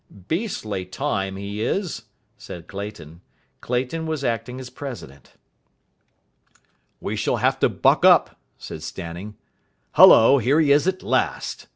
"Beastly 0.27 0.83
time 0.83 1.35
he 1.35 1.61
is," 1.61 2.05
said 2.35 2.67
Clayton. 2.67 3.21
Clayton 3.59 4.07
was 4.07 4.23
acting 4.23 4.59
as 4.59 4.71
president. 4.71 5.33
"We 6.99 7.15
shall 7.15 7.37
have 7.37 7.59
to 7.59 7.69
buck 7.69 8.03
up," 8.03 8.39
said 8.57 8.81
Stanning. 8.81 9.37
"Hullo, 9.93 10.39
here 10.39 10.59
he 10.59 10.71
is 10.71 10.87
at 10.87 11.03
last. 11.03 11.67